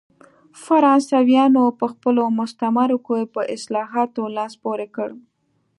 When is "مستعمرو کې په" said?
2.39-3.41